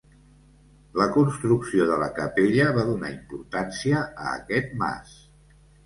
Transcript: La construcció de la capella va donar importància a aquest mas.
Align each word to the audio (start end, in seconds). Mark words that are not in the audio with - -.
La 0.99 1.07
construcció 1.17 1.87
de 1.91 1.99
la 2.05 2.09
capella 2.17 2.67
va 2.81 2.89
donar 2.91 3.13
importància 3.21 4.05
a 4.27 4.35
aquest 4.37 4.79
mas. 4.85 5.19